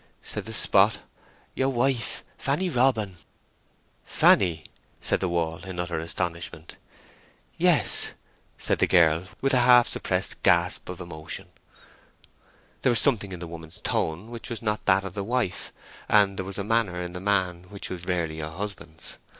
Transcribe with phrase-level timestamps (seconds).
[0.23, 0.97] said the spot.
[1.53, 3.17] "Your wife, Fanny Robin."
[4.03, 4.63] "Fanny!"
[4.99, 6.75] said the wall, in utter astonishment.
[7.55, 8.13] "Yes,"
[8.57, 11.49] said the girl, with a half suppressed gasp of emotion.
[12.81, 15.71] There was something in the woman's tone which is not that of the wife,
[16.09, 19.17] and there was a manner in the man which is rarely a husband's.